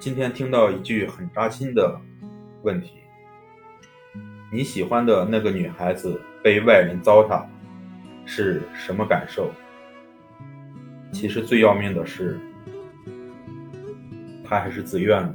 [0.00, 2.00] 今天听到一句很扎心的
[2.62, 2.92] 问题。
[4.50, 7.44] 你喜欢的那个女孩子被外人糟蹋
[8.24, 9.50] 是什么感受？
[11.10, 12.38] 其实最要命的是
[14.44, 15.34] 她还是自愿的。